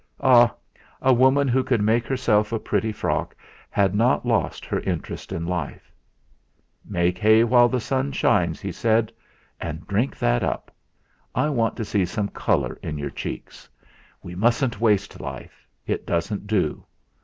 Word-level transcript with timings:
Ah! 0.23 0.51
A 0.99 1.13
woman 1.13 1.47
who 1.47 1.63
could 1.63 1.83
make 1.83 2.07
herself 2.07 2.51
a 2.51 2.57
pretty 2.57 2.91
frock 2.91 3.35
had 3.69 3.93
not 3.93 4.25
lost 4.25 4.65
her 4.65 4.79
interest 4.79 5.31
in 5.31 5.45
life. 5.45 5.91
"Make 6.83 7.19
hay 7.19 7.43
while 7.43 7.69
the 7.69 7.79
sun 7.79 8.11
shines," 8.11 8.59
he 8.59 8.71
said; 8.71 9.11
"and 9.59 9.85
drink 9.85 10.17
that 10.17 10.41
up. 10.41 10.71
I 11.35 11.49
want 11.49 11.75
to 11.77 11.85
see 11.85 12.05
some 12.05 12.29
colour 12.29 12.79
in 12.81 12.97
your 12.97 13.11
cheeks. 13.11 13.69
We 14.23 14.33
mustn't 14.33 14.81
waste 14.81 15.19
life; 15.21 15.67
it 15.85 16.07
doesn't 16.07 16.47
do. 16.47 16.83